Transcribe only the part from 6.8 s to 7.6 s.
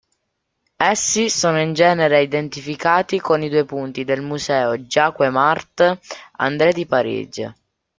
Parigi.